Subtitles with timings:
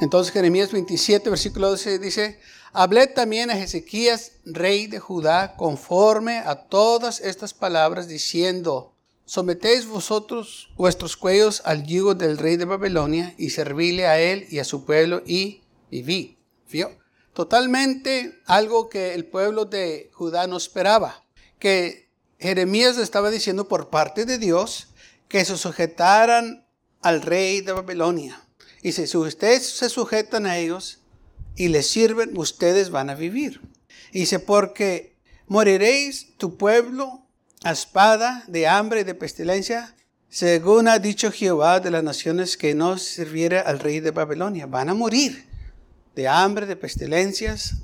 [0.00, 2.40] Entonces Jeremías 27, versículo 12 dice,
[2.72, 8.94] hablé también a Ezequías, rey de Judá, conforme a todas estas palabras, diciendo,
[9.26, 14.58] sometéis vosotros vuestros cuellos al yugo del rey de Babilonia y servíle a él y
[14.58, 16.38] a su pueblo y viví.
[16.70, 16.98] ¿Vio?
[17.34, 21.24] Totalmente algo que el pueblo de Judá no esperaba,
[21.58, 24.88] que Jeremías estaba diciendo por parte de Dios
[25.28, 26.66] que se sujetaran
[27.02, 28.40] al rey de Babilonia.
[28.82, 31.00] Y si ustedes se sujetan a ellos
[31.56, 33.60] y les sirven, ustedes van a vivir.
[34.12, 35.16] dice, porque
[35.46, 37.22] moriréis tu pueblo
[37.62, 39.94] a espada, de hambre y de pestilencia,
[40.30, 44.66] según ha dicho Jehová de las naciones que no sirviera al rey de Babilonia.
[44.66, 45.46] Van a morir
[46.14, 47.74] de hambre, de pestilencias,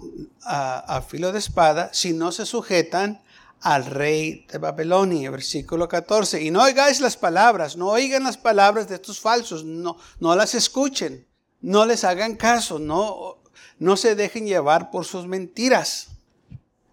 [0.42, 3.20] a, a filo de espada, si no se sujetan
[3.60, 6.42] al rey de Babilonia, versículo 14.
[6.42, 10.54] Y no oigáis las palabras, no oigan las palabras de estos falsos, no, no las
[10.54, 11.26] escuchen,
[11.60, 13.38] no les hagan caso, no,
[13.78, 16.08] no se dejen llevar por sus mentiras.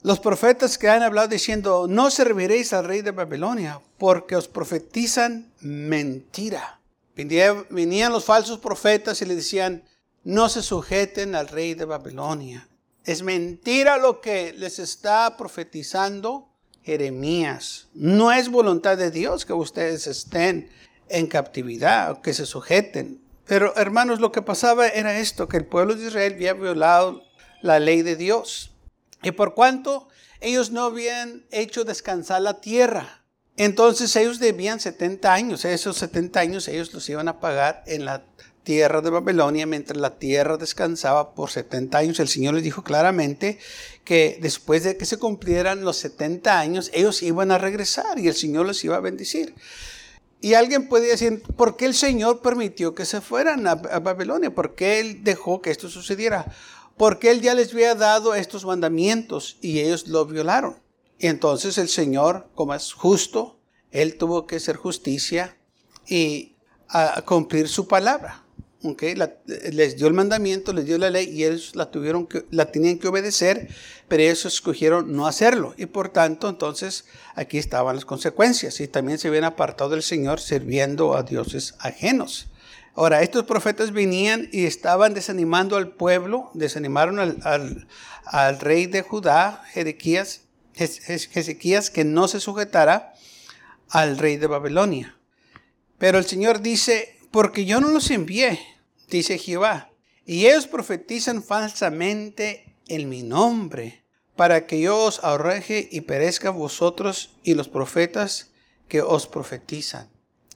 [0.02, 5.52] Los profetas que han hablado diciendo, no serviréis al rey de Babilonia, porque os profetizan
[5.62, 6.82] mentira.
[7.16, 9.84] Venían los falsos profetas y le decían,
[10.24, 12.68] no se sujeten al rey de Babilonia.
[13.06, 16.50] Es mentira lo que les está profetizando
[16.84, 17.88] Jeremías.
[17.94, 20.70] No es voluntad de Dios que ustedes estén
[21.10, 23.22] en captividad o que se sujeten.
[23.46, 27.24] Pero hermanos, lo que pasaba era esto, que el pueblo de Israel había violado
[27.62, 28.76] la ley de Dios.
[29.22, 30.08] Y por cuanto
[30.40, 33.24] ellos no habían hecho descansar la tierra,
[33.56, 35.66] entonces ellos debían 70 años.
[35.66, 38.26] Esos 70 años ellos los iban a pagar en la
[38.64, 42.20] tierra de Babilonia, mientras la tierra descansaba por 70 años.
[42.20, 43.60] El Señor les dijo claramente
[44.04, 48.36] que después de que se cumplieran los 70 años, ellos iban a regresar y el
[48.36, 49.54] Señor les iba a bendecir.
[50.42, 54.54] Y alguien puede decir, ¿por qué el Señor permitió que se fueran a, Babilonia?
[54.54, 56.54] ¿Por qué Él dejó que esto sucediera?
[56.98, 60.82] Porque Él ya les había dado estos mandamientos y ellos lo violaron.
[61.18, 63.58] Y entonces el Señor, como es justo,
[63.92, 65.58] Él tuvo que hacer justicia
[66.06, 66.56] y
[67.26, 68.43] cumplir su palabra
[69.72, 73.00] les dio el mandamiento, les dio la ley y ellos la, tuvieron que, la tenían
[73.00, 73.70] que obedecer,
[74.08, 75.74] pero ellos escogieron no hacerlo.
[75.78, 77.06] Y por tanto, entonces,
[77.36, 78.80] aquí estaban las consecuencias.
[78.80, 82.48] Y también se habían apartado del Señor sirviendo a dioses ajenos.
[82.96, 87.88] Ahora, estos profetas venían y estaban desanimando al pueblo, desanimaron al,
[88.26, 90.42] al, rey de Judá, Ezequías,
[91.90, 93.14] que no se sujetara
[93.90, 95.18] al rey de Babilonia.
[95.98, 98.60] Pero el Señor dice, porque yo no los envié,
[99.18, 99.92] dice Jehová.
[100.26, 107.32] Y ellos profetizan falsamente en mi nombre, para que yo os arroje y perezca vosotros
[107.44, 108.52] y los profetas
[108.88, 110.10] que os profetizan.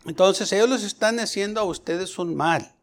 [0.05, 2.75] Entonces ellos les están haciendo a ustedes un mal.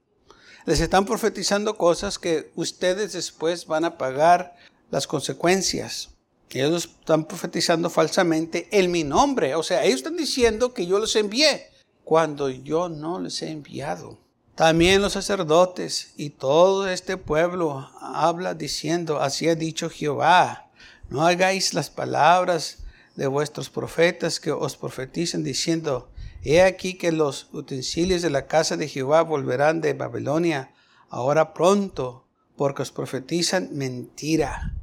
[0.66, 4.56] Les están profetizando cosas que ustedes después van a pagar
[4.90, 6.10] las consecuencias.
[6.50, 9.56] Ellos están profetizando falsamente en mi nombre.
[9.56, 11.70] O sea, ellos están diciendo que yo los envié
[12.04, 14.23] cuando yo no les he enviado.
[14.54, 20.70] También los sacerdotes y todo este pueblo habla diciendo, así ha dicho Jehová,
[21.10, 22.84] no hagáis las palabras
[23.16, 26.08] de vuestros profetas que os profeticen diciendo,
[26.44, 30.72] he aquí que los utensilios de la casa de Jehová volverán de Babilonia
[31.10, 32.24] ahora pronto,
[32.56, 34.74] porque os profetizan mentira.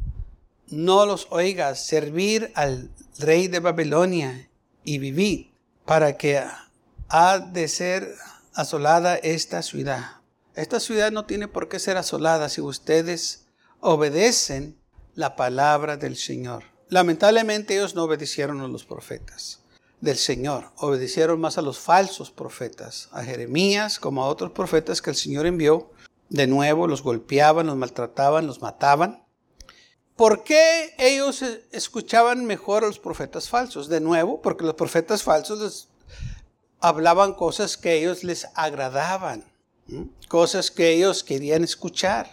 [0.67, 2.89] No los oigas, servir al
[3.19, 4.49] rey de Babilonia
[4.83, 5.47] y vivid,
[5.85, 6.41] para que
[7.09, 8.15] ha de ser
[8.53, 10.21] asolada esta ciudad.
[10.55, 13.45] Esta ciudad no tiene por qué ser asolada si ustedes
[13.79, 14.77] obedecen
[15.15, 16.63] la palabra del Señor.
[16.89, 19.59] Lamentablemente ellos no obedecieron a los profetas
[20.01, 25.11] del Señor, obedecieron más a los falsos profetas, a Jeremías como a otros profetas que
[25.11, 25.91] el Señor envió.
[26.29, 29.23] De nuevo los golpeaban, los maltrataban, los mataban.
[30.15, 33.87] ¿Por qué ellos escuchaban mejor a los profetas falsos?
[33.87, 35.89] De nuevo, porque los profetas falsos
[36.81, 39.45] hablaban cosas que ellos les agradaban,
[40.27, 42.29] cosas que ellos querían escuchar.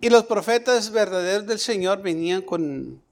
[0.00, 3.02] Y los profetas verdaderos del Señor venían con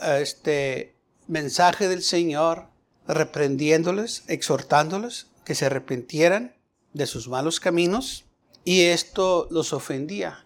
[0.00, 0.94] este
[1.26, 2.68] mensaje del Señor,
[3.06, 6.54] reprendiéndoles, exhortándoles que se arrepintieran
[6.94, 8.24] de sus malos caminos,
[8.64, 10.44] y esto los ofendía.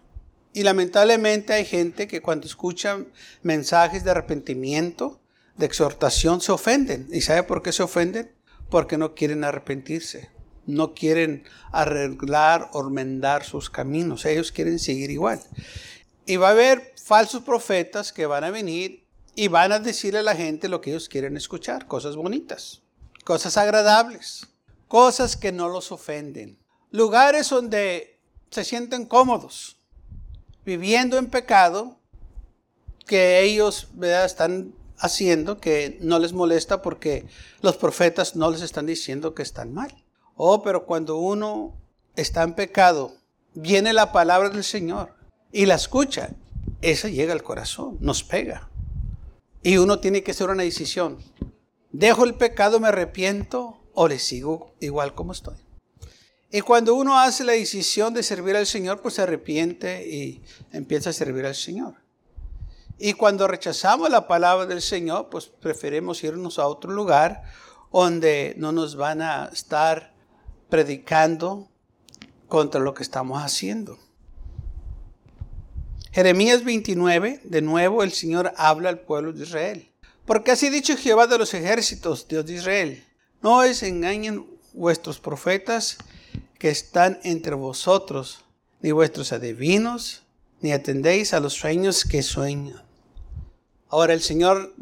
[0.53, 2.99] Y lamentablemente hay gente que cuando escucha
[3.41, 5.19] mensajes de arrepentimiento,
[5.57, 7.07] de exhortación se ofenden.
[7.11, 8.31] ¿Y sabe por qué se ofenden?
[8.73, 10.31] Porque no quieren arrepentirse.
[10.65, 12.81] No quieren arreglar o
[13.43, 14.25] sus caminos.
[14.25, 15.39] Ellos quieren seguir igual.
[16.25, 19.05] Y va a haber falsos profetas que van a venir
[19.35, 21.85] y van a decirle a la gente lo que ellos quieren escuchar.
[21.85, 22.81] Cosas bonitas,
[23.23, 24.47] cosas agradables,
[24.87, 26.57] cosas que no los ofenden.
[26.89, 29.77] Lugares donde se sienten cómodos,
[30.65, 31.99] viviendo en pecado,
[33.05, 34.73] que ellos están
[35.03, 37.25] haciendo que no les molesta porque
[37.61, 39.93] los profetas no les están diciendo que están mal.
[40.35, 41.73] Oh, pero cuando uno
[42.15, 43.13] está en pecado,
[43.53, 45.13] viene la palabra del Señor
[45.51, 46.29] y la escucha,
[46.81, 48.69] esa llega al corazón, nos pega.
[49.61, 51.17] Y uno tiene que hacer una decisión.
[51.91, 55.57] ¿Dejo el pecado, me arrepiento o le sigo igual como estoy?
[56.49, 60.41] Y cuando uno hace la decisión de servir al Señor, pues se arrepiente y
[60.71, 62.02] empieza a servir al Señor.
[62.97, 67.43] Y cuando rechazamos la palabra del Señor, pues preferimos irnos a otro lugar
[67.91, 70.13] donde no nos van a estar
[70.69, 71.69] predicando
[72.47, 73.99] contra lo que estamos haciendo.
[76.11, 79.91] Jeremías 29, de nuevo el Señor habla al pueblo de Israel.
[80.25, 83.03] Porque así dicho Jehová de los ejércitos, Dios de Israel,
[83.41, 85.97] no os engañen vuestros profetas
[86.57, 88.45] que están entre vosotros,
[88.81, 90.22] ni vuestros adivinos,
[90.63, 92.81] ni atendéis a los sueños que sueñan.
[93.89, 94.73] Ahora el Señor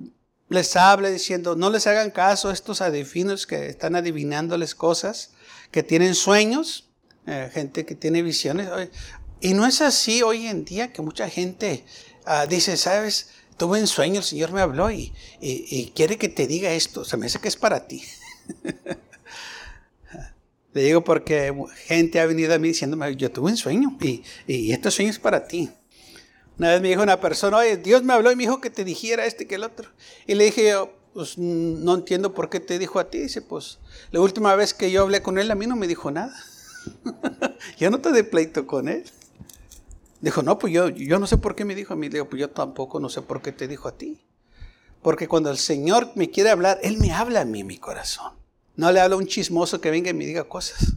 [0.47, 5.31] les habla diciendo, no les hagan caso a estos adivinos que están adivinándoles cosas,
[5.71, 6.87] que tienen sueños,
[7.25, 8.69] eh, gente que tiene visiones.
[9.41, 11.83] Y no es así hoy en día que mucha gente
[12.25, 15.11] ah, dice, sabes, tuve un sueño, el Señor me habló y,
[15.95, 18.03] quiere que te diga esto, se me hace que es para ti.
[20.73, 21.53] Le digo porque
[21.85, 25.19] gente ha venido a mí diciéndome, yo tuve un sueño y, y este sueño es
[25.19, 25.69] para ti.
[26.57, 28.83] Una vez me dijo una persona, oye, Dios me habló y me dijo que te
[28.83, 29.89] dijera este que el otro.
[30.27, 30.75] Y le dije
[31.13, 33.19] pues no entiendo por qué te dijo a ti.
[33.19, 33.79] Dice, pues
[34.11, 36.33] la última vez que yo hablé con él, a mí no me dijo nada.
[37.77, 39.03] yo no te de pleito con él.
[40.21, 42.09] Dijo, no, pues yo, yo no sé por qué me dijo a mí.
[42.09, 44.23] Digo, pues yo tampoco no sé por qué te dijo a ti.
[45.01, 48.33] Porque cuando el Señor me quiere hablar, Él me habla a mí, mi corazón.
[48.75, 50.93] No le habla un chismoso que venga y me diga cosas.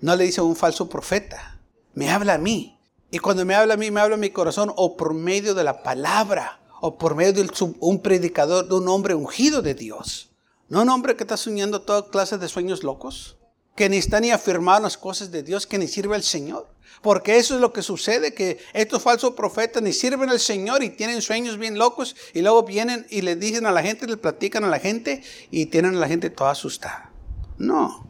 [0.00, 1.58] No le dice un falso profeta.
[1.94, 2.78] Me habla a mí.
[3.10, 5.64] Y cuando me habla a mí, me habla a mi corazón o por medio de
[5.64, 7.48] la palabra o por medio de
[7.80, 10.30] un predicador, de un hombre ungido de Dios.
[10.68, 13.36] No un hombre que está soñando toda clase de sueños locos,
[13.74, 16.68] que ni está ni afirmando las cosas de Dios, que ni sirve al Señor.
[17.02, 20.90] Porque eso es lo que sucede, que estos falsos profetas ni sirven al Señor y
[20.90, 24.64] tienen sueños bien locos y luego vienen y le dicen a la gente, le platican
[24.64, 27.10] a la gente y tienen a la gente toda asustada.
[27.58, 28.08] No.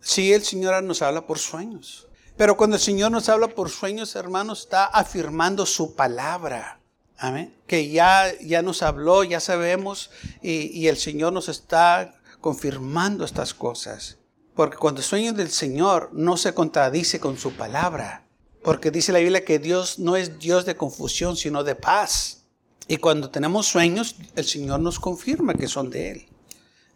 [0.00, 2.08] Sí, el Señor nos habla por sueños.
[2.36, 6.80] Pero cuando el Señor nos habla por sueños, hermanos, está afirmando su palabra.
[7.16, 7.54] Amén.
[7.68, 14.18] Que ya, ya nos habló, ya sabemos, y el Señor nos está confirmando estas cosas.
[14.54, 18.26] Porque cuando sueño del Señor no se contradice con su palabra.
[18.62, 22.44] Porque dice la Biblia que Dios no es Dios de confusión, sino de paz.
[22.86, 26.26] Y cuando tenemos sueños, el Señor nos confirma que son de Él.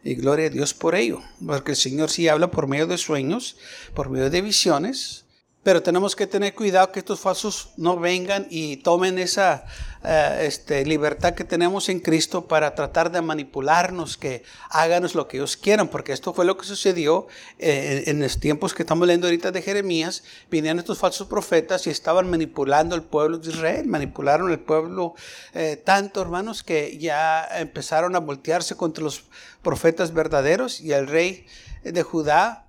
[0.05, 1.20] Y gloria a Dios por ello.
[1.44, 3.56] Porque el Señor sí habla por medio de sueños,
[3.94, 5.25] por medio de visiones,
[5.66, 9.64] pero tenemos que tener cuidado que estos falsos no vengan y tomen esa
[10.04, 15.38] eh, este, libertad que tenemos en Cristo para tratar de manipularnos, que háganos lo que
[15.38, 17.26] ellos quieran, porque esto fue lo que sucedió
[17.58, 20.23] eh, en los tiempos que estamos leyendo ahorita de Jeremías.
[20.52, 25.16] Vinieron estos falsos profetas y estaban manipulando al pueblo de Israel, manipularon al pueblo
[25.52, 29.25] eh, tanto, hermanos, que ya empezaron a voltearse contra los
[29.62, 31.44] profetas verdaderos y el rey
[31.82, 32.65] de Judá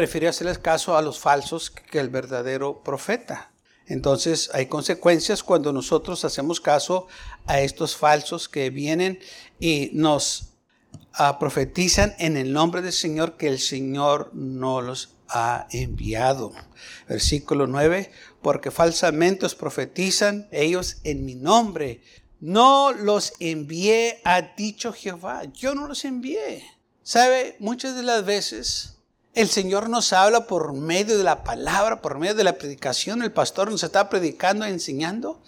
[0.00, 3.52] prefirió hacerles caso a los falsos que el verdadero profeta.
[3.84, 7.06] Entonces hay consecuencias cuando nosotros hacemos caso
[7.44, 9.18] a estos falsos que vienen
[9.58, 10.54] y nos
[11.12, 16.52] ah, profetizan en el nombre del Señor que el Señor no los ha enviado.
[17.06, 22.00] Versículo 9, porque falsamente os profetizan ellos en mi nombre.
[22.40, 25.42] No los envié, ha dicho Jehová.
[25.52, 26.64] Yo no los envié.
[27.02, 27.56] ¿Sabe?
[27.58, 28.96] Muchas de las veces
[29.34, 33.22] el Señor nos habla por medio de la palabra, por medio de la predicación.
[33.22, 35.42] El pastor nos está predicando, enseñando,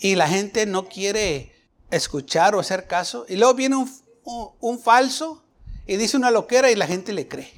[0.00, 1.54] y la gente no quiere
[1.90, 3.24] escuchar o hacer caso.
[3.28, 3.76] Y luego viene
[4.24, 5.44] un, falso
[5.86, 7.52] y dice una loquera y la gente le cree.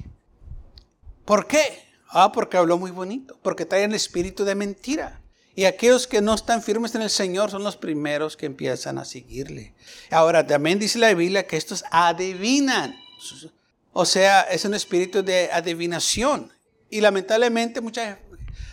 [1.25, 1.87] ¿Por qué?
[2.09, 5.21] Ah, porque habló muy bonito, porque trae el espíritu de mentira.
[5.55, 9.05] Y aquellos que no están firmes en el Señor son los primeros que empiezan a
[9.05, 9.73] seguirle.
[10.11, 12.95] Ahora, también dice la Biblia que estos adivinan.
[13.93, 16.51] O sea, es un espíritu de adivinación.
[16.89, 18.17] Y lamentablemente muchas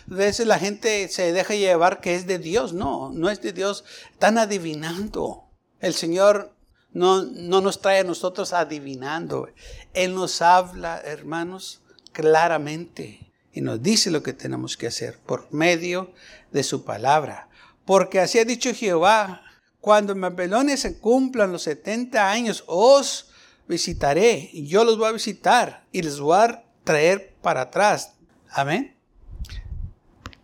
[0.05, 2.73] veces la gente se deja llevar que es de Dios.
[2.73, 3.83] No, no es de Dios.
[4.11, 5.49] Están adivinando.
[5.79, 6.55] El Señor
[6.91, 9.49] no, no nos trae a nosotros adivinando.
[9.93, 11.81] Él nos habla, hermanos,
[12.11, 16.11] claramente y nos dice lo que tenemos que hacer por medio
[16.51, 17.47] de su palabra.
[17.85, 19.43] Porque así ha dicho Jehová,
[19.79, 23.29] cuando en Babilonia se cumplan los 70 años, os
[23.67, 28.13] visitaré y yo los voy a visitar y les voy a traer para atrás.
[28.49, 28.95] Amén.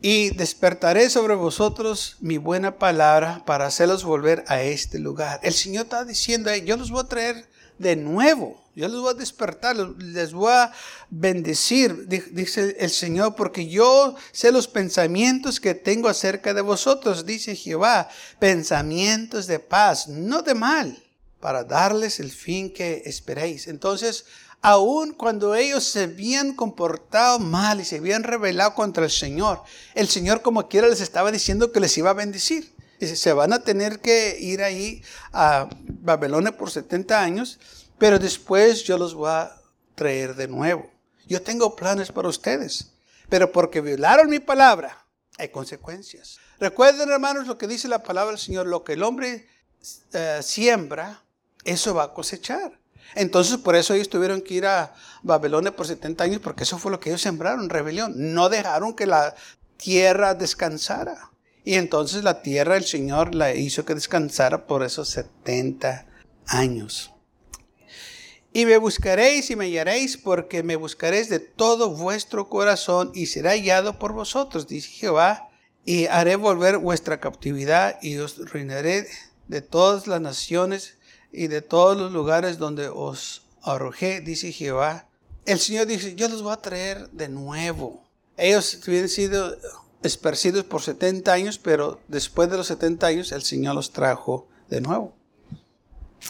[0.02, 5.40] Y despertaré sobre vosotros mi buena palabra para hacerlos volver a este lugar.
[5.44, 7.48] El Señor está diciendo, yo los voy a traer
[7.78, 8.62] de nuevo.
[8.74, 10.72] Yo los voy a despertar, les voy a
[11.10, 17.56] bendecir, dice el Señor, porque yo sé los pensamientos que tengo acerca de vosotros, dice
[17.56, 18.08] Jehová,
[18.40, 21.04] pensamientos de paz, no de mal,
[21.42, 23.68] para darles el fin que esperéis.
[23.68, 24.26] Entonces,
[24.62, 29.62] aun cuando ellos se habían comportado mal y se habían rebelado contra el Señor,
[29.96, 32.72] el Señor como quiera les estaba diciendo que les iba a bendecir.
[33.00, 35.02] Dice, se van a tener que ir ahí
[35.34, 37.60] a Babilonia por 70 años,
[37.98, 39.52] pero después yo los voy a
[39.96, 40.88] traer de nuevo.
[41.28, 42.92] Yo tengo planes para ustedes,
[43.28, 45.04] pero porque violaron mi palabra,
[45.40, 46.40] hay consecuencias.
[46.60, 49.48] Recuerden, hermanos, lo que dice la palabra del Señor, lo que el hombre
[50.14, 51.24] eh, siembra,
[51.66, 52.80] eso va a cosechar.
[53.16, 56.92] Entonces por eso ellos tuvieron que ir a Babilonia por 70 años, porque eso fue
[56.92, 58.14] lo que ellos sembraron, rebelión.
[58.16, 59.36] No dejaron que la
[59.78, 61.32] tierra descansara.
[61.64, 66.08] Y entonces la tierra el Señor la hizo que descansara por esos 70
[66.48, 67.12] años.
[68.54, 73.52] Y me buscaréis y me hallaréis porque me buscaréis de todo vuestro corazón y será
[73.52, 75.50] hallado por vosotros, dice Jehová.
[75.86, 79.08] Y haré volver vuestra captividad y os reinaré
[79.48, 80.98] de todas las naciones
[81.32, 85.08] y de todos los lugares donde os arrojé, dice Jehová.
[85.46, 88.04] El Señor dice, yo los voy a traer de nuevo.
[88.38, 89.56] Ellos habían sido
[90.04, 94.82] esparcidos por 70 años, pero después de los 70 años el Señor los trajo de
[94.82, 95.14] nuevo.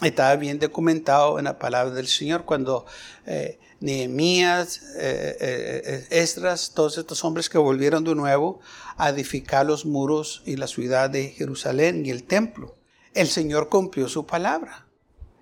[0.00, 2.86] Estaba bien documentado en la palabra del Señor cuando
[3.26, 8.60] eh, Nehemías, eh, eh, Esdras, todos estos hombres que volvieron de nuevo
[8.96, 12.74] a edificar los muros y la ciudad de Jerusalén y el templo.
[13.12, 14.81] El Señor cumplió su palabra.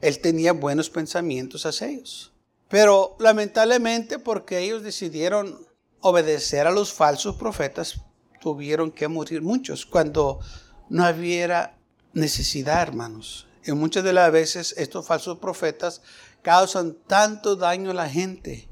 [0.01, 2.33] Él tenía buenos pensamientos hacia ellos.
[2.69, 5.67] Pero lamentablemente porque ellos decidieron
[6.01, 8.01] obedecer a los falsos profetas,
[8.41, 10.41] tuvieron que morir muchos cuando
[10.89, 11.77] no había
[12.13, 13.47] necesidad, hermanos.
[13.65, 16.03] Y muchas de las veces estos falsos profetas
[16.43, 18.69] causan tanto daño a la gente,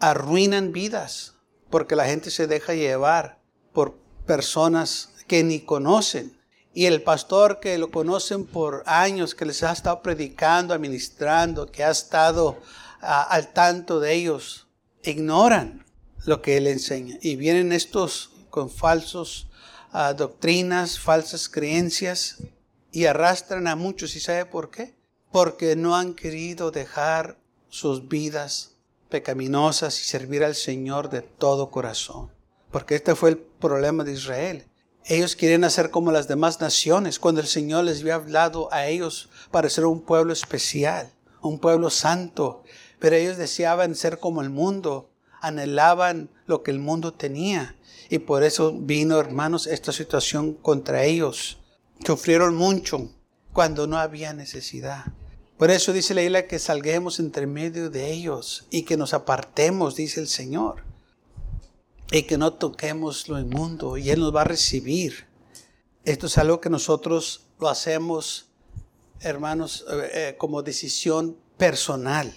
[0.00, 1.34] arruinan vidas,
[1.70, 3.40] porque la gente se deja llevar
[3.72, 6.36] por personas que ni conocen
[6.76, 11.82] y el pastor que lo conocen por años, que les ha estado predicando, administrando, que
[11.82, 12.58] ha estado
[13.00, 14.66] al tanto de ellos,
[15.02, 15.86] ignoran
[16.26, 17.16] lo que él enseña.
[17.22, 19.48] Y vienen estos con falsos
[19.90, 22.42] ah, doctrinas, falsas creencias,
[22.92, 24.14] y arrastran a muchos.
[24.14, 24.94] ¿Y sabe por qué?
[25.32, 27.38] Porque no han querido dejar
[27.70, 28.72] sus vidas
[29.08, 32.30] pecaminosas y servir al Señor de todo corazón.
[32.70, 34.66] Porque este fue el problema de Israel.
[35.08, 39.28] Ellos quieren hacer como las demás naciones, cuando el Señor les había hablado a ellos
[39.52, 42.64] para ser un pueblo especial, un pueblo santo.
[42.98, 45.08] Pero ellos deseaban ser como el mundo,
[45.40, 47.76] anhelaban lo que el mundo tenía.
[48.10, 51.60] Y por eso vino, hermanos, esta situación contra ellos.
[52.04, 53.08] Sufrieron mucho
[53.52, 55.04] cuando no había necesidad.
[55.56, 59.94] Por eso dice la isla que salguemos entre medio de ellos y que nos apartemos,
[59.94, 60.85] dice el Señor
[62.10, 65.26] y que no toquemos lo inmundo y Él nos va a recibir.
[66.04, 68.46] Esto es algo que nosotros lo hacemos,
[69.20, 72.32] hermanos, eh, eh, como decisión personal.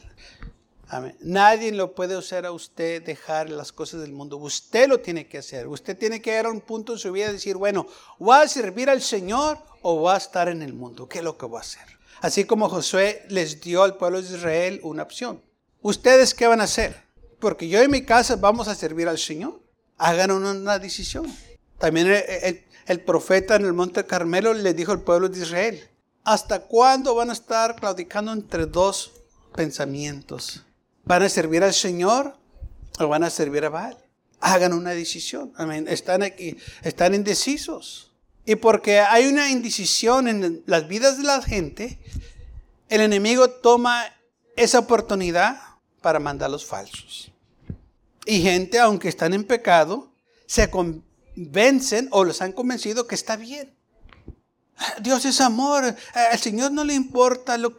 [1.21, 4.37] Nadie lo puede hacer a usted dejar las cosas del mundo.
[4.37, 5.67] Usted lo tiene que hacer.
[5.67, 7.85] Usted tiene que llegar a un punto en su vida y decir, bueno,
[8.17, 11.07] ¿voy a servir al Señor o voy a estar en el mundo?
[11.07, 11.85] ¿Qué es lo que voy a hacer?
[12.21, 15.43] Así como Josué les dio al pueblo de Israel una opción.
[15.81, 17.08] ¿Ustedes qué van a hacer?
[17.39, 19.61] Porque yo en mi casa vamos a servir al Señor.
[19.97, 21.25] Hagan una, decisión.
[21.77, 22.07] También
[22.87, 25.89] el, profeta en el Monte Carmelo le dijo al pueblo de Israel,
[26.23, 29.11] ¿hasta cuándo van a estar claudicando entre dos
[29.55, 30.63] pensamientos?
[31.03, 32.37] ¿Van a servir al Señor
[32.99, 33.97] o van a servir a Baal?
[34.39, 35.53] Hagan una decisión.
[35.87, 38.11] Están aquí, están indecisos.
[38.45, 41.99] Y porque hay una indecisión en las vidas de la gente,
[42.87, 44.05] el enemigo toma
[44.55, 45.68] esa oportunidad
[46.01, 47.31] para mandar los falsos.
[48.25, 50.11] Y gente, aunque están en pecado,
[50.45, 53.73] se convencen o los han convencido que está bien.
[55.01, 55.95] Dios es amor.
[56.13, 57.75] Al Señor no le importa lo,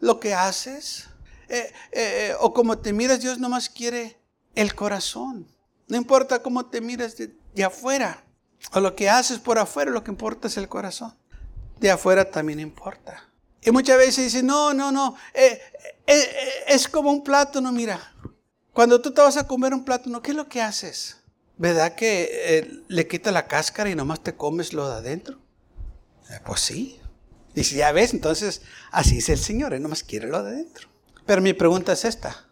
[0.00, 1.08] lo que haces.
[1.48, 4.18] Eh, eh, o como te miras, Dios nomás quiere
[4.54, 5.46] el corazón.
[5.88, 8.24] No importa cómo te miras de, de afuera.
[8.72, 11.14] O lo que haces por afuera, lo que importa es el corazón.
[11.80, 13.28] De afuera también importa.
[13.62, 18.12] Y muchas veces dicen, no, no, no, eh, eh, eh, es como un plátano, mira.
[18.72, 21.18] Cuando tú te vas a comer un plátano, ¿qué es lo que haces?
[21.58, 25.38] ¿Verdad que le quitas la cáscara y nomás te comes lo de adentro?
[26.46, 26.98] pues sí.
[27.54, 30.88] Y si ya ves, entonces así es el Señor, Él nomás quiere lo de adentro.
[31.26, 32.48] Pero mi pregunta es esta.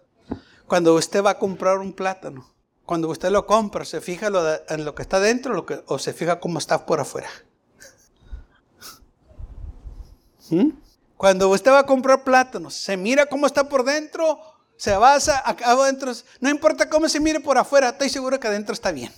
[0.66, 4.28] Cuando usted va a comprar un plátano, cuando usted lo compra, ¿se fija
[4.68, 7.30] en lo que está dentro o se fija cómo está por afuera?
[10.50, 10.70] ¿Mm?
[11.20, 14.40] Cuando usted va a comprar plátanos, se mira cómo está por dentro,
[14.78, 16.10] se basa acá adentro.
[16.40, 19.12] No importa cómo se mire por afuera, estoy seguro que adentro está bien.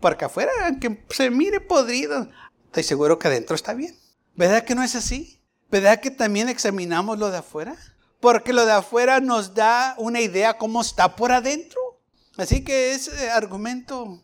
[0.00, 2.28] Porque afuera, aunque se mire podrido,
[2.66, 3.98] estoy seguro que adentro está bien.
[4.34, 5.40] ¿Verdad que no es así?
[5.70, 7.74] ¿Verdad que también examinamos lo de afuera?
[8.20, 11.80] Porque lo de afuera nos da una idea cómo está por adentro.
[12.36, 14.22] Así que ese argumento,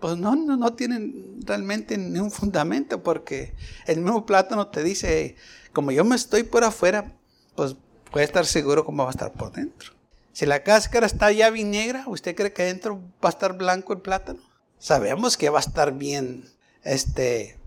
[0.00, 1.12] pues no, no, no tiene
[1.44, 3.54] realmente ni un fundamento, porque
[3.86, 5.36] el mismo plátano te dice,
[5.72, 7.12] como yo me estoy por afuera,
[7.54, 7.76] pues
[8.10, 9.92] puede estar seguro cómo va a estar por dentro.
[10.32, 13.94] Si la cáscara está ya bien negra, ¿usted cree que dentro va a estar blanco
[13.94, 14.40] el plátano?
[14.78, 16.44] Sabemos que va a estar bien
[16.82, 17.58] este,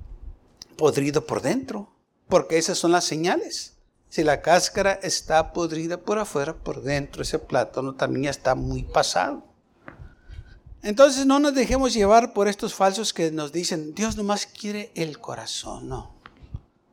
[0.77, 1.91] podrido por dentro,
[2.27, 3.74] porque esas son las señales.
[4.07, 9.49] Si la cáscara está podrida por afuera, por dentro ese plátano también está muy pasado.
[10.81, 15.19] Entonces no nos dejemos llevar por estos falsos que nos dicen, Dios nomás quiere el
[15.19, 16.19] corazón, no.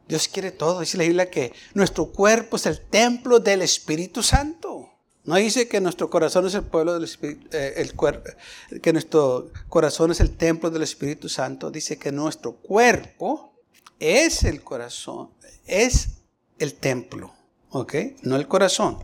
[0.09, 0.81] Dios quiere todo.
[0.81, 4.91] Dice la Biblia que nuestro cuerpo es el templo del Espíritu Santo.
[5.25, 10.13] No dice que nuestro corazón es el pueblo del Espíritu, eh, el que nuestro corazón
[10.13, 11.71] es el templo del Espíritu Santo.
[11.71, 13.61] Dice que nuestro cuerpo
[13.99, 15.31] es el corazón,
[15.67, 16.19] es
[16.61, 17.35] el templo,
[17.71, 17.95] ¿ok?
[18.23, 18.99] No el corazón.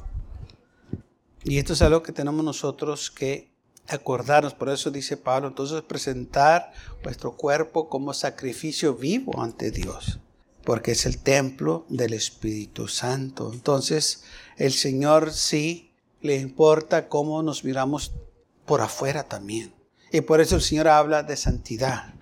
[1.42, 3.51] Y esto es algo que tenemos nosotros que
[3.88, 4.54] acordarnos.
[4.54, 6.72] Por eso dice Pablo, entonces presentar
[7.04, 10.18] nuestro cuerpo como sacrificio vivo ante Dios
[10.64, 13.50] porque es el templo del Espíritu Santo.
[13.52, 14.24] Entonces,
[14.56, 18.12] el Señor sí le importa cómo nos miramos
[18.64, 19.75] por afuera también.
[20.12, 22.14] Y por eso el Señor habla de santidad,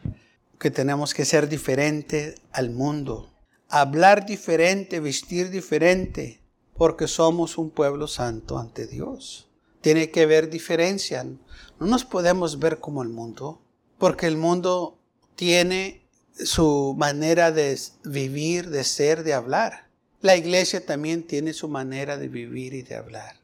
[0.59, 3.31] que tenemos que ser diferente al mundo,
[3.69, 6.41] hablar diferente, vestir diferente,
[6.77, 9.50] porque somos un pueblo santo ante Dios.
[9.81, 11.25] Tiene que haber diferencia.
[11.25, 13.61] No nos podemos ver como el mundo,
[13.99, 14.99] porque el mundo
[15.37, 16.03] tiene
[16.45, 19.89] su manera de vivir, de ser, de hablar.
[20.21, 23.37] La iglesia también tiene su manera de vivir y de hablar.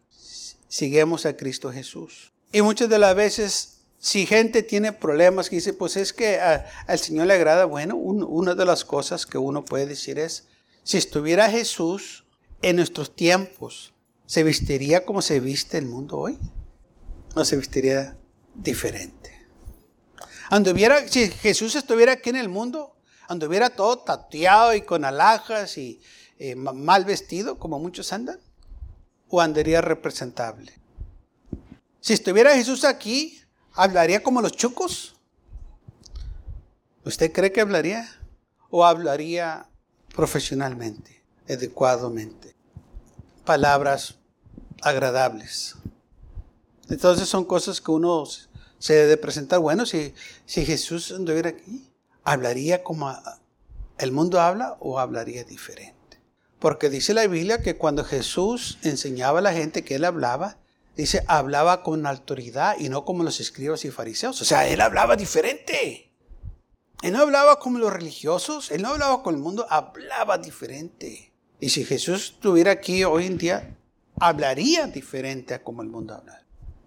[0.68, 2.33] Siguemos a Cristo Jesús.
[2.53, 6.99] Y muchas de las veces, si gente tiene problemas que dice, pues es que al
[6.99, 10.49] Señor le agrada, bueno, una de las cosas que uno puede decir es,
[10.83, 12.25] si estuviera Jesús
[12.62, 13.94] en nuestros tiempos,
[14.27, 16.39] ¿se vestiría como se viste el mundo hoy?
[17.35, 18.17] ¿O se vestiría
[18.55, 19.33] diferente?
[20.51, 22.97] Anduviera, si Jesús estuviera aquí en el mundo,
[23.29, 26.01] anduviera todo tateado y con alhajas y
[26.39, 28.39] eh, mal vestido, como muchos andan,
[29.29, 30.73] o andaría representable.
[32.01, 33.41] Si estuviera Jesús aquí,
[33.73, 35.17] ¿hablaría como los chucos?
[37.05, 38.09] ¿Usted cree que hablaría?
[38.71, 39.69] ¿O hablaría
[40.15, 42.56] profesionalmente, adecuadamente?
[43.46, 44.16] Palabras
[44.82, 45.76] agradables.
[46.90, 48.24] Entonces son cosas que uno
[48.78, 49.61] se debe presentar.
[49.61, 51.88] Bueno, si, si Jesús anduviera aquí,
[52.24, 53.16] ¿hablaría como
[53.98, 56.20] el mundo habla o hablaría diferente?
[56.59, 60.59] Porque dice la Biblia que cuando Jesús enseñaba a la gente que él hablaba,
[60.96, 64.42] dice, hablaba con autoridad y no como los escribas y fariseos.
[64.42, 66.12] O sea, él hablaba diferente.
[67.00, 71.32] Él no hablaba como los religiosos, él no hablaba con el mundo, hablaba diferente.
[71.61, 73.77] Y si Jesús estuviera aquí hoy en día,
[74.19, 76.42] hablaría diferente a como el mundo habla.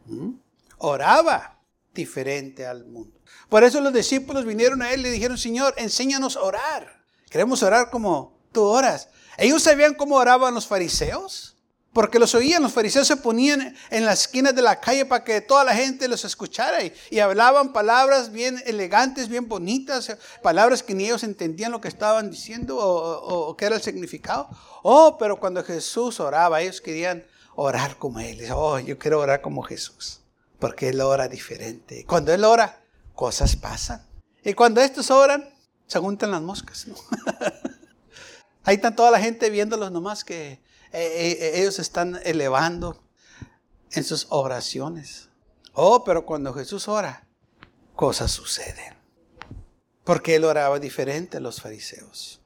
[0.05, 0.31] ¿Mm?
[0.77, 1.59] Oraba
[1.93, 3.19] diferente al mundo.
[3.49, 7.03] Por eso los discípulos vinieron a él y le dijeron, Señor, enséñanos a orar.
[7.29, 9.09] Queremos orar como tú oras.
[9.37, 11.48] Ellos sabían cómo oraban los fariseos,
[11.93, 12.63] porque los oían.
[12.63, 16.07] Los fariseos se ponían en las esquinas de la calle para que toda la gente
[16.07, 21.81] los escuchara y, hablaban palabras bien elegantes, bien bonitas, palabras que ni ellos entendían lo
[21.81, 24.49] que estaban diciendo o, o qué era el significado.
[24.83, 27.25] Oh, pero cuando Jesús oraba, ellos querían
[27.55, 28.39] orar como Él.
[28.53, 30.19] Oh, yo quiero orar como Jesús
[30.59, 32.05] porque Él ora diferente.
[32.05, 32.81] Cuando Él ora,
[33.15, 34.05] cosas pasan.
[34.43, 35.49] Y cuando estos oran,
[35.87, 36.85] se juntan las moscas.
[38.63, 40.59] Ahí está toda la gente viéndolos nomás que
[40.91, 43.01] ellos están elevando
[43.91, 45.29] en sus oraciones.
[45.73, 47.27] Oh, pero cuando Jesús ora,
[47.95, 48.95] cosas suceden.
[50.03, 52.41] Porque Él oraba diferente a los fariseos.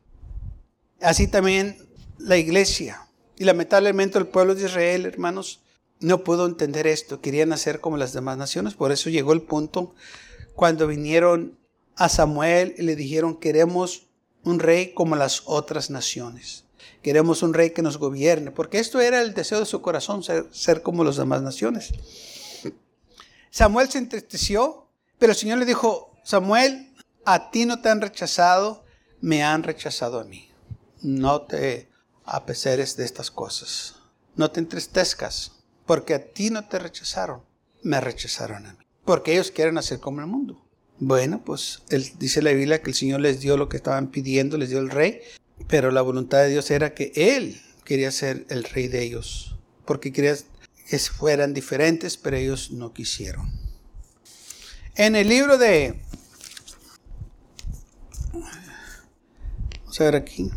[1.02, 1.78] Así también
[2.18, 3.08] la iglesia.
[3.38, 5.62] Y lamentablemente el pueblo de Israel, hermanos,
[6.00, 9.96] no pudo entender esto, querían hacer como las demás naciones, por eso llegó el punto
[10.54, 11.58] cuando vinieron
[11.96, 14.08] a Samuel y le dijeron, queremos
[14.44, 16.66] un rey como las otras naciones.
[17.02, 20.82] Queremos un rey que nos gobierne, porque esto era el deseo de su corazón, ser,
[20.82, 21.93] como las demás naciones.
[23.50, 24.88] Samuel se entristeció,
[25.19, 26.93] pero el Señor le dijo, Samuel,
[27.26, 28.84] a ti no te han rechazado,
[29.22, 30.50] me han rechazado a mí.
[31.02, 31.89] No te
[32.26, 33.96] apeseres de estas cosas.
[34.36, 35.52] No te entristezcas,
[35.86, 37.43] porque a ti no te rechazaron,
[37.84, 38.86] me rechazaron a mí.
[39.06, 40.63] Porque ellos quieren hacer como el mundo.
[41.00, 44.58] Bueno, pues él, dice la Biblia que el Señor les dio lo que estaban pidiendo,
[44.58, 45.22] les dio el rey,
[45.67, 50.12] pero la voluntad de Dios era que Él quería ser el rey de ellos, porque
[50.12, 50.36] quería
[50.89, 53.52] que fueran diferentes, pero ellos no quisieron.
[54.95, 55.99] En el libro de...
[59.80, 60.52] Vamos a ver aquí.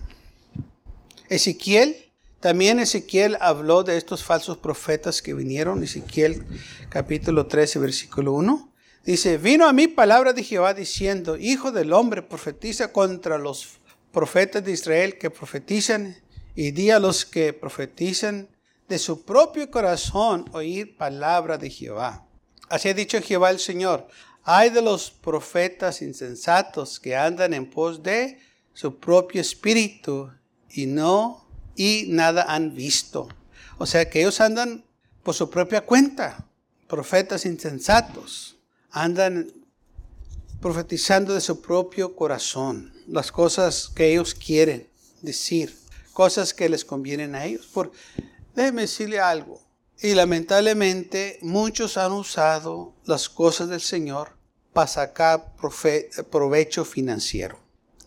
[1.28, 5.82] Ezequiel, también Ezequiel habló de estos falsos profetas que vinieron.
[5.82, 6.44] Ezequiel
[6.88, 8.72] capítulo 13, versículo 1.
[9.04, 13.78] Dice, vino a mí palabra de Jehová diciendo, Hijo del hombre, profetiza contra los
[14.16, 16.16] profetas de Israel que profetizan
[16.55, 18.48] y di a los que profetizan
[18.88, 22.26] de su propio corazón oír palabra de Jehová.
[22.70, 24.09] Así ha dicho Jehová el Señor,
[24.42, 28.40] hay de los profetas insensatos que andan en pos de
[28.72, 30.31] su propio espíritu
[30.70, 33.29] y no y nada han visto.
[33.76, 34.83] O sea que ellos andan
[35.22, 36.46] por su propia cuenta,
[36.88, 38.57] profetas insensatos
[38.90, 39.52] andan
[40.60, 44.88] profetizando de su propio corazón las cosas que ellos quieren
[45.22, 45.76] decir,
[46.12, 47.66] cosas que les convienen a ellos.
[47.66, 47.92] Por,
[48.54, 49.60] déjeme decirle algo.
[50.00, 54.36] Y lamentablemente muchos han usado las cosas del Señor
[54.72, 55.54] para sacar
[56.30, 57.58] provecho financiero.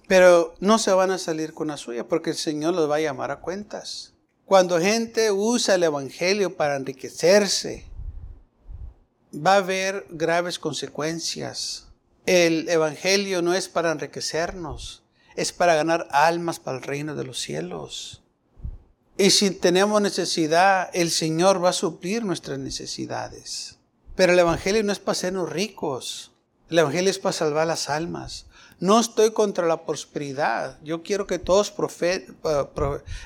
[0.07, 3.01] Pero no se van a salir con la suya porque el Señor los va a
[3.01, 4.13] llamar a cuentas.
[4.45, 7.85] Cuando gente usa el Evangelio para enriquecerse,
[9.33, 11.88] va a haber graves consecuencias.
[12.31, 15.01] El Evangelio no es para enriquecernos,
[15.35, 18.21] es para ganar almas para el reino de los cielos.
[19.17, 23.79] Y si tenemos necesidad, el Señor va a suplir nuestras necesidades.
[24.15, 26.31] Pero el Evangelio no es para hacernos ricos,
[26.69, 28.45] el Evangelio es para salvar las almas.
[28.79, 30.77] No estoy contra la prosperidad.
[30.83, 31.73] Yo quiero que todos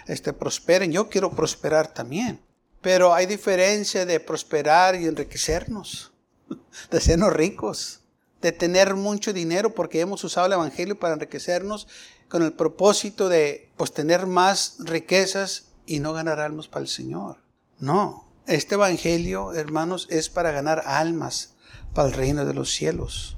[0.08, 0.94] este, prosperen.
[0.94, 2.40] Yo quiero prosperar también.
[2.80, 6.14] Pero hay diferencia de prosperar y enriquecernos,
[6.90, 8.03] de sernos ricos,
[8.44, 11.88] de tener mucho dinero porque hemos usado el Evangelio para enriquecernos
[12.28, 17.38] con el propósito de pues, tener más riquezas y no ganar almas para el Señor.
[17.80, 21.54] No, este Evangelio, hermanos, es para ganar almas
[21.94, 23.38] para el reino de los cielos.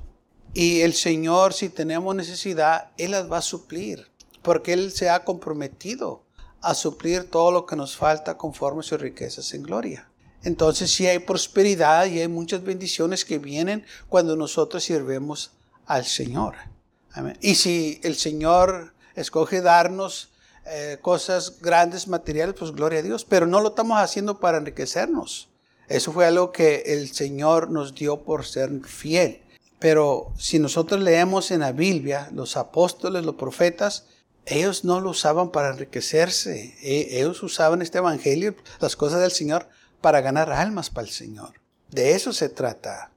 [0.55, 4.07] Y el Señor, si tenemos necesidad, Él las va a suplir,
[4.41, 6.23] porque Él se ha comprometido
[6.61, 10.09] a suplir todo lo que nos falta conforme a sus riquezas en gloria.
[10.45, 15.51] Entonces sí hay prosperidad y hay muchas bendiciones que vienen cuando nosotros sirvemos
[15.87, 16.55] al Señor.
[17.41, 20.29] Y si el Señor escoge darnos
[20.67, 23.25] eh, cosas grandes, materiales, pues gloria a Dios.
[23.25, 25.49] Pero no lo estamos haciendo para enriquecernos.
[25.87, 29.41] Eso fue algo que el Señor nos dio por ser fiel.
[29.79, 34.05] Pero si nosotros leemos en la Biblia, los apóstoles, los profetas,
[34.45, 36.75] ellos no lo usaban para enriquecerse.
[36.83, 39.67] E, ellos usaban este evangelio, las cosas del Señor,
[40.01, 41.61] para ganar almas para el Señor.
[41.89, 43.11] De eso se trata.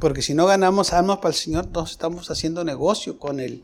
[0.00, 3.62] Porque si no ganamos almas para el Señor, no estamos haciendo negocio con el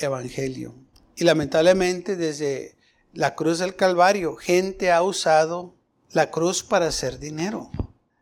[0.00, 0.74] evangelio.
[1.16, 2.76] Y lamentablemente desde
[3.12, 5.74] la cruz del Calvario, gente ha usado
[6.12, 7.70] la cruz para hacer dinero.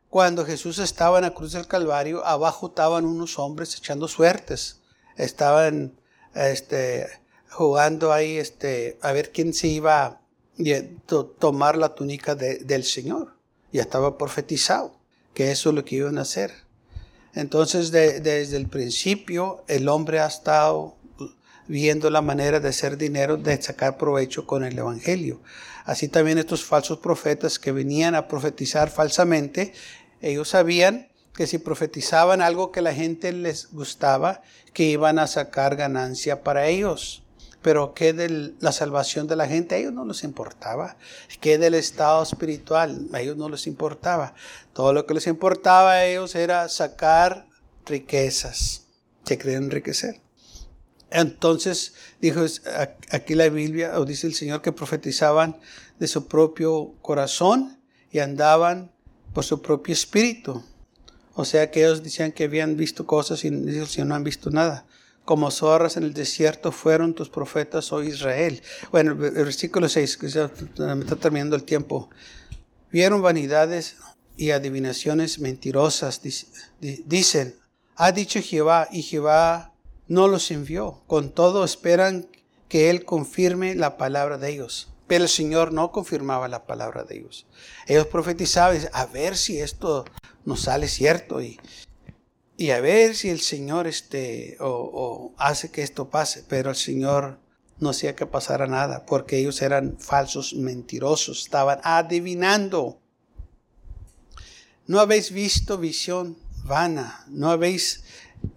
[0.09, 4.81] Cuando Jesús estaba en la cruz del Calvario, abajo estaban unos hombres echando suertes.
[5.16, 5.99] Estaban
[6.35, 7.07] este,
[7.51, 10.21] jugando ahí este, a ver quién se iba
[10.59, 13.35] a tomar la túnica del Señor.
[13.73, 14.97] Ya estaba profetizado
[15.35, 16.53] que eso es lo que iban a hacer.
[17.35, 20.97] Entonces, desde el principio, el hombre ha estado
[21.68, 25.40] viendo la manera de hacer dinero, de sacar provecho con el Evangelio.
[25.85, 29.73] Así también estos falsos profetas que venían a profetizar falsamente,
[30.21, 34.42] ellos sabían que si profetizaban algo que la gente les gustaba,
[34.73, 37.23] que iban a sacar ganancia para ellos
[37.62, 39.75] pero ¿qué de la salvación de la gente?
[39.75, 40.97] A ellos no les importaba.
[41.40, 43.09] ¿Qué del estado espiritual?
[43.12, 44.35] A ellos no les importaba.
[44.73, 47.47] Todo lo que les importaba a ellos era sacar
[47.85, 48.87] riquezas.
[49.25, 50.21] Se creen enriquecer.
[51.11, 52.40] Entonces, dijo
[53.11, 55.57] aquí la Biblia, o dice el Señor, que profetizaban
[55.99, 57.81] de su propio corazón
[58.12, 58.92] y andaban
[59.35, 60.62] por su propio espíritu.
[61.35, 64.85] O sea que ellos decían que habían visto cosas y no han visto nada
[65.29, 68.62] como zorras en el desierto fueron tus profetas, oh Israel.
[68.91, 70.27] Bueno, el versículo 6, que
[70.79, 72.09] me está terminando el tiempo.
[72.91, 73.97] Vieron vanidades
[74.38, 76.23] y adivinaciones mentirosas.
[76.81, 77.57] Dicen,
[77.95, 79.75] ha dicho Jehová y Jehová
[80.07, 81.03] no los envió.
[81.07, 82.27] Con todo esperan
[82.71, 84.88] que Él confirme la palabra de ellos.
[85.09, 87.47] Pero el Señor no confirmaba la palabra de ellos.
[87.87, 90.07] Ellos profetizaban, a ver si esto
[90.47, 91.61] nos sale cierto y,
[92.59, 96.44] y a ver si el Señor este, o, hace que esto pase.
[96.49, 97.38] Pero el Señor
[97.79, 103.01] no hacía que pasara nada porque ellos eran falsos, mentirosos, estaban adivinando.
[104.88, 107.25] ¿No habéis visto visión vana?
[107.29, 108.03] ¿No habéis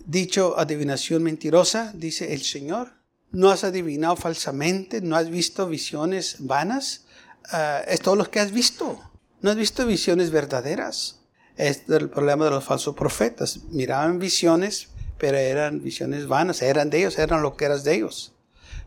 [0.04, 1.94] dicho adivinación mentirosa?
[1.94, 2.94] Dice el Señor.
[3.30, 5.02] ¿No has adivinado falsamente?
[5.02, 7.06] ¿No has visto visiones vanas?
[7.52, 9.00] Ah, es todo lo que has visto.
[9.42, 11.21] ¿No has visto visiones verdaderas?
[11.58, 13.64] Es el problema de los falsos profetas.
[13.70, 16.62] Miraban visiones, pero eran visiones vanas.
[16.62, 18.34] Eran de ellos, eran lo que eras de ellos.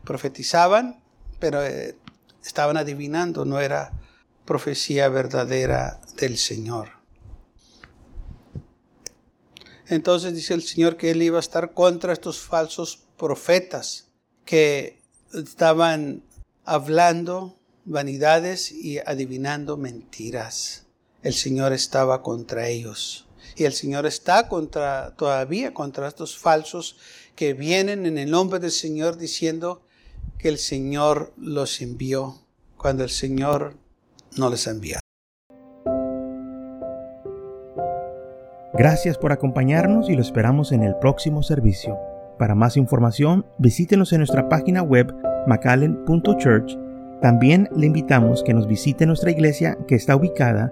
[0.03, 1.01] Profetizaban,
[1.39, 1.95] pero eh,
[2.43, 3.45] estaban adivinando.
[3.45, 3.91] No era
[4.45, 6.89] profecía verdadera del Señor.
[9.87, 14.07] Entonces dice el Señor que Él iba a estar contra estos falsos profetas
[14.43, 15.01] que
[15.33, 16.23] estaban
[16.63, 20.84] hablando vanidades y adivinando mentiras.
[21.25, 23.27] El Señor estaba contra ellos.
[23.55, 26.97] Y el Señor está contra, todavía contra estos falsos
[27.35, 29.81] que vienen en el nombre del Señor diciendo
[30.37, 32.35] que el Señor los envió
[32.77, 33.75] cuando el Señor
[34.37, 34.99] no les envió.
[38.75, 41.97] Gracias por acompañarnos y lo esperamos en el próximo servicio.
[42.37, 45.11] Para más información, visítenos en nuestra página web
[45.47, 46.77] macallen.church.
[47.23, 50.71] También le invitamos que nos visite nuestra iglesia que está ubicada